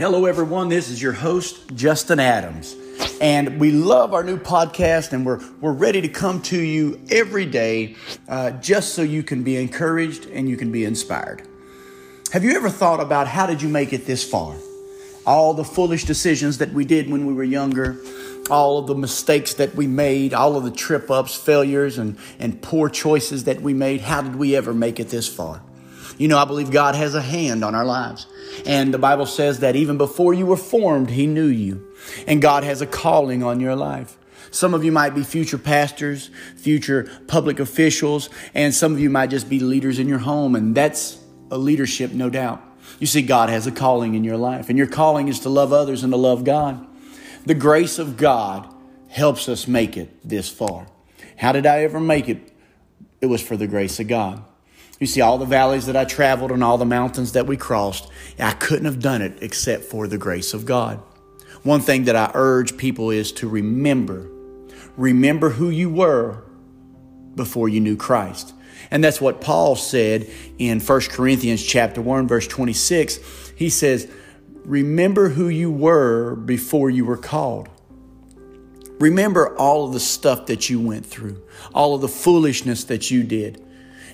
[0.00, 0.70] Hello, everyone.
[0.70, 2.74] This is your host, Justin Adams.
[3.20, 7.44] And we love our new podcast, and we're, we're ready to come to you every
[7.44, 7.96] day
[8.26, 11.46] uh, just so you can be encouraged and you can be inspired.
[12.32, 14.56] Have you ever thought about how did you make it this far?
[15.26, 18.00] All the foolish decisions that we did when we were younger,
[18.50, 22.62] all of the mistakes that we made, all of the trip ups, failures, and, and
[22.62, 24.00] poor choices that we made.
[24.00, 25.60] How did we ever make it this far?
[26.20, 28.26] You know, I believe God has a hand on our lives.
[28.66, 31.94] And the Bible says that even before you were formed, He knew you.
[32.26, 34.18] And God has a calling on your life.
[34.50, 39.30] Some of you might be future pastors, future public officials, and some of you might
[39.30, 40.54] just be leaders in your home.
[40.54, 41.18] And that's
[41.50, 42.62] a leadership, no doubt.
[42.98, 45.72] You see, God has a calling in your life, and your calling is to love
[45.72, 46.86] others and to love God.
[47.46, 48.70] The grace of God
[49.08, 50.86] helps us make it this far.
[51.38, 52.52] How did I ever make it?
[53.22, 54.44] It was for the grace of God.
[55.00, 58.06] You see, all the valleys that I traveled and all the mountains that we crossed,
[58.38, 61.00] I couldn't have done it except for the grace of God.
[61.62, 64.30] One thing that I urge people is to remember.
[64.98, 66.44] Remember who you were
[67.34, 68.52] before you knew Christ.
[68.90, 70.26] And that's what Paul said
[70.58, 73.20] in 1 Corinthians chapter 1 verse 26.
[73.56, 74.06] He says,
[74.66, 77.70] "Remember who you were before you were called."
[78.98, 81.38] Remember all of the stuff that you went through,
[81.74, 83.62] all of the foolishness that you did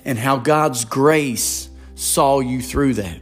[0.07, 3.19] and how God's grace saw you through that.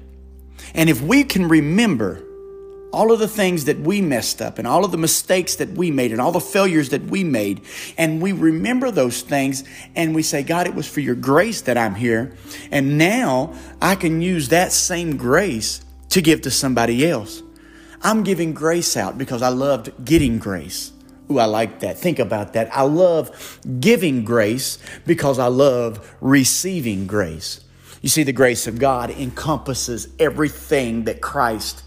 [0.74, 2.22] And if we can remember
[2.94, 5.92] all of the things that we messed up and all of the mistakes that we
[5.92, 7.62] made and all the failures that we made,
[7.98, 9.64] and we remember those things
[9.96, 12.38] and we say, God, it was for your grace that I'm here.
[12.72, 17.42] And now I can use that same grace to give to somebody else.
[18.02, 20.92] I'm giving grace out because I loved getting grace.
[21.30, 21.98] Ooh, I like that.
[21.98, 22.76] Think about that.
[22.76, 27.62] I love giving grace because I love receiving grace.
[28.02, 31.84] You see, the grace of God encompasses everything that Christ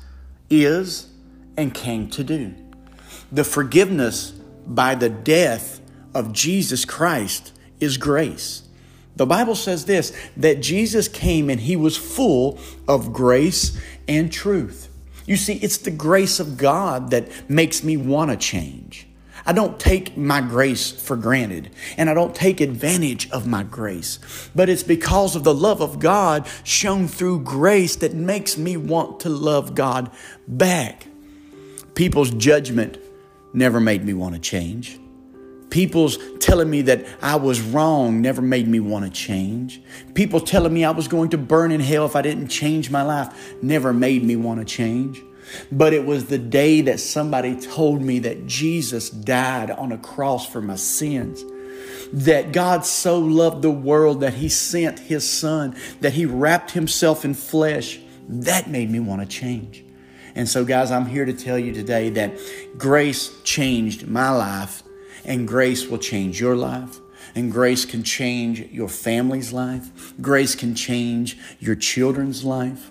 [0.50, 1.08] is
[1.56, 2.54] and came to do.
[3.30, 4.32] The forgiveness
[4.66, 5.80] by the death
[6.14, 8.62] of Jesus Christ is grace.
[9.16, 14.88] The Bible says this that Jesus came and he was full of grace and truth.
[15.26, 19.07] You see, it's the grace of God that makes me want to change.
[19.48, 24.18] I don't take my grace for granted and I don't take advantage of my grace.
[24.54, 29.20] But it's because of the love of God shown through grace that makes me want
[29.20, 30.10] to love God
[30.46, 31.06] back.
[31.94, 32.98] People's judgment
[33.54, 35.00] never made me want to change.
[35.70, 39.80] People's telling me that I was wrong never made me want to change.
[40.12, 43.02] People telling me I was going to burn in hell if I didn't change my
[43.02, 45.22] life never made me want to change.
[45.70, 50.46] But it was the day that somebody told me that Jesus died on a cross
[50.46, 51.44] for my sins.
[52.12, 57.24] That God so loved the world that He sent His Son, that He wrapped Himself
[57.24, 57.98] in flesh.
[58.28, 59.84] That made me want to change.
[60.34, 62.38] And so, guys, I'm here to tell you today that
[62.78, 64.82] grace changed my life,
[65.24, 66.98] and grace will change your life.
[67.34, 70.14] And grace can change your family's life.
[70.20, 72.90] Grace can change your children's life.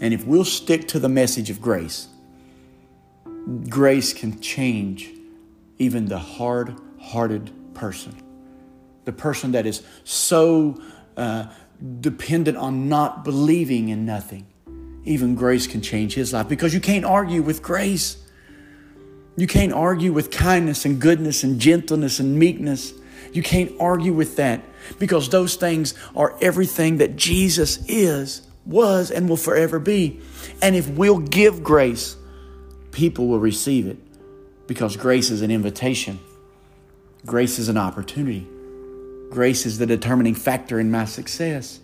[0.00, 2.08] And if we'll stick to the message of grace,
[3.68, 5.10] grace can change
[5.78, 8.14] even the hard hearted person.
[9.04, 10.80] The person that is so
[11.16, 11.46] uh,
[12.00, 14.46] dependent on not believing in nothing.
[15.04, 18.16] Even grace can change his life because you can't argue with grace.
[19.36, 22.92] You can't argue with kindness and goodness and gentleness and meekness.
[23.32, 24.62] You can't argue with that
[24.98, 30.20] because those things are everything that Jesus is was, and will forever be.
[30.60, 32.16] And if we'll give grace,
[32.92, 33.98] people will receive it
[34.66, 36.18] because grace is an invitation,
[37.24, 38.46] grace is an opportunity,
[39.30, 41.80] grace is the determining factor in my success.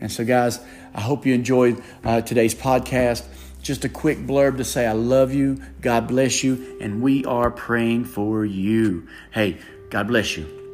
[0.00, 0.60] And so, guys,
[0.94, 3.26] I hope you enjoyed uh, today's podcast.
[3.62, 7.50] Just a quick blurb to say, I love you, God bless you, and we are
[7.50, 9.08] praying for you.
[9.32, 9.58] Hey,
[9.90, 10.65] God bless you.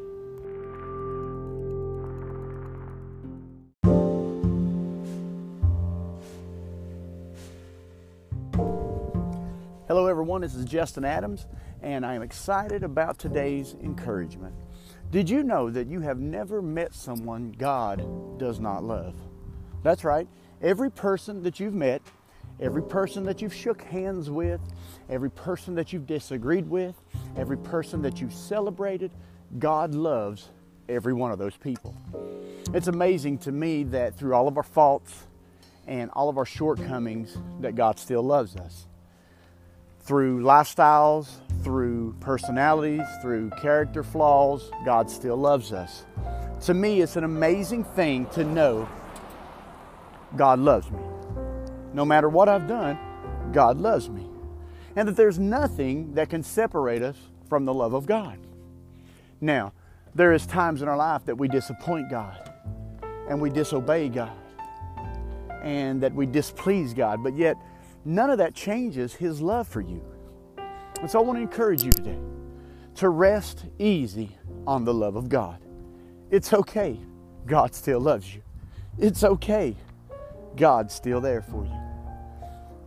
[9.95, 10.41] Hello, everyone.
[10.41, 11.47] This is Justin Adams,
[11.83, 14.55] and I am excited about today's encouragement.
[15.11, 19.15] Did you know that you have never met someone God does not love?
[19.83, 20.27] That's right.
[20.63, 22.01] Every person that you've met,
[22.59, 24.63] every person that you've shook hands with,
[25.11, 26.95] every person that you've disagreed with,
[27.37, 29.11] every person that you've celebrated,
[29.59, 30.49] God loves
[30.89, 31.95] every one of those people.
[32.73, 35.27] It's amazing to me that through all of our faults
[35.87, 38.87] and all of our shortcomings, that God still loves us
[40.03, 41.29] through lifestyles,
[41.63, 46.05] through personalities, through character flaws, God still loves us.
[46.63, 48.89] To me, it's an amazing thing to know
[50.37, 51.03] God loves me.
[51.93, 52.99] No matter what I've done,
[53.53, 54.27] God loves me.
[54.97, 57.17] And that there's nothing that can separate us
[57.49, 58.39] from the love of God.
[59.41, 59.73] Now,
[60.15, 62.51] there is times in our life that we disappoint God
[63.29, 64.33] and we disobey God
[65.63, 67.57] and that we displease God, but yet
[68.05, 70.03] none of that changes His love for you.
[71.01, 72.19] And so I want to encourage you today
[72.97, 75.59] to rest easy on the love of God.
[76.31, 76.99] It's okay.
[77.47, 78.43] God still loves you.
[78.99, 79.77] It's okay.
[80.57, 81.73] God's still there for you.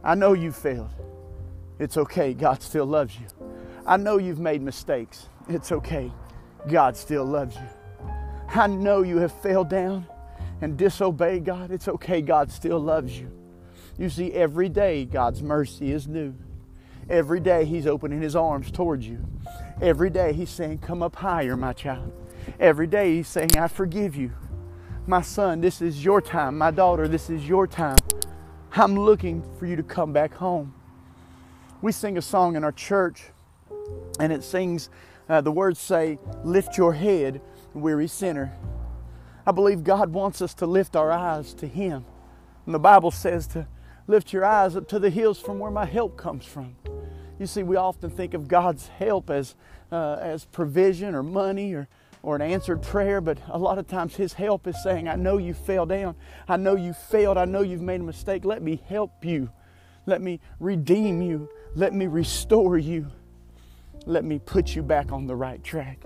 [0.03, 0.93] I know you failed.
[1.79, 2.33] It's okay.
[2.33, 3.25] God still loves you.
[3.85, 5.29] I know you've made mistakes.
[5.49, 6.11] It's okay.
[6.71, 8.09] God still loves you.
[8.47, 10.07] I know you have failed down
[10.61, 11.71] and disobeyed God.
[11.71, 12.21] It's okay.
[12.21, 13.31] God still loves you.
[13.97, 16.35] You see, every day God's mercy is new.
[17.09, 19.25] Every day He's opening His arms towards you.
[19.81, 22.11] Every day He's saying, Come up higher, my child.
[22.59, 24.31] Every day He's saying, I forgive you.
[25.07, 26.57] My son, this is your time.
[26.57, 27.97] My daughter, this is your time.
[28.73, 30.73] I'm looking for you to come back home.
[31.81, 33.25] We sing a song in our church,
[34.19, 34.89] and it sings,
[35.29, 37.39] uh, the words say, Lift your head,
[37.73, 38.51] weary sinner.
[39.45, 42.03] I believe God wants us to lift our eyes to Him.
[42.65, 43.67] And the Bible says to
[44.07, 46.75] lift your eyes up to the hills from where my help comes from.
[47.39, 49.55] You see, we often think of God's help as,
[49.91, 51.87] uh, as provision or money or,
[52.23, 55.37] or an answered prayer, but a lot of times His help is saying, I know
[55.37, 56.15] you fell down.
[56.47, 57.37] I know you failed.
[57.37, 58.45] I know you've made a mistake.
[58.45, 59.49] Let me help you.
[60.05, 61.49] Let me redeem you.
[61.73, 63.07] Let me restore you.
[64.05, 66.03] Let me put you back on the right track.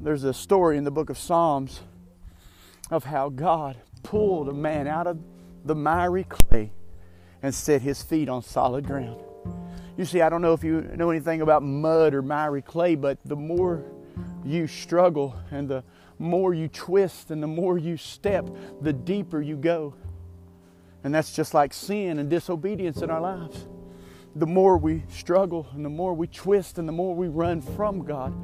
[0.00, 1.80] There's a story in the book of Psalms
[2.90, 5.18] of how God pulled a man out of
[5.64, 6.72] the miry clay
[7.42, 9.20] and set his feet on solid ground.
[9.96, 13.18] You see, I don't know if you know anything about mud or miry clay, but
[13.24, 13.84] the more
[14.44, 15.84] you struggle and the
[16.18, 18.48] more you twist and the more you step,
[18.80, 19.94] the deeper you go.
[21.04, 23.66] And that's just like sin and disobedience in our lives.
[24.36, 28.04] The more we struggle and the more we twist and the more we run from
[28.04, 28.34] God,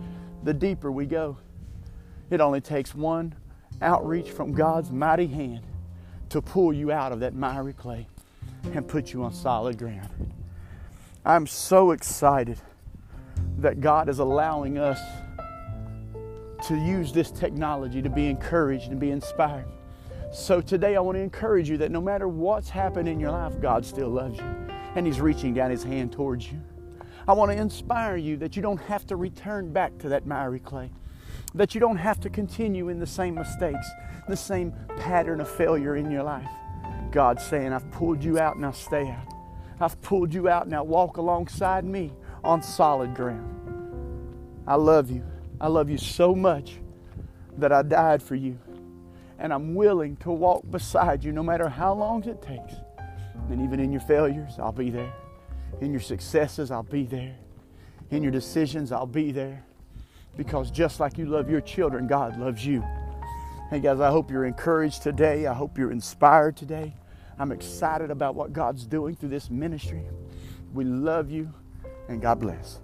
[0.44, 1.38] the deeper we go.
[2.30, 3.34] It only takes one
[3.82, 5.64] outreach from God's mighty hand
[6.30, 8.06] to pull you out of that miry clay
[8.72, 10.08] and put you on solid ground.
[11.24, 12.58] I'm so excited
[13.58, 14.98] that God is allowing us
[16.66, 19.66] to use this technology to be encouraged and be inspired.
[20.32, 23.60] So today I want to encourage you that no matter what's happened in your life,
[23.60, 24.44] God still loves you
[24.94, 26.60] and He's reaching down His hand towards you.
[27.26, 30.60] I want to inspire you that you don't have to return back to that miry
[30.60, 30.90] clay,
[31.54, 33.86] that you don't have to continue in the same mistakes,
[34.28, 36.48] the same pattern of failure in your life.
[37.10, 39.30] God's saying, I've pulled you out, now stay out.
[39.80, 40.68] I've pulled you out.
[40.68, 42.12] Now walk alongside me
[42.44, 43.56] on solid ground.
[44.66, 45.24] I love you.
[45.60, 46.76] I love you so much
[47.56, 48.58] that I died for you.
[49.38, 52.74] And I'm willing to walk beside you no matter how long it takes.
[53.48, 55.12] And even in your failures, I'll be there.
[55.80, 57.36] In your successes, I'll be there.
[58.10, 59.64] In your decisions, I'll be there
[60.36, 62.84] because just like you love your children, God loves you.
[63.70, 65.46] Hey guys, I hope you're encouraged today.
[65.46, 66.94] I hope you're inspired today.
[67.38, 70.02] I'm excited about what God's doing through this ministry.
[70.74, 71.52] We love you
[72.08, 72.80] and God bless.